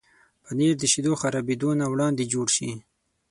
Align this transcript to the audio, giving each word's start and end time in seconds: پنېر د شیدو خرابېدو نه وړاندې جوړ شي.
پنېر 0.43 0.73
د 0.79 0.83
شیدو 0.91 1.13
خرابېدو 1.21 1.69
نه 1.79 1.85
وړاندې 1.91 2.23
جوړ 2.33 2.47
شي. 2.55 2.69